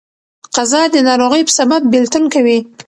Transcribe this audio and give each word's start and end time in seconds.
قضا 0.55 0.81
د 0.93 0.95
ناروغۍ 1.07 1.41
په 1.47 1.53
سبب 1.59 1.81
بيلتون 1.93 2.23
کوي. 2.33 2.57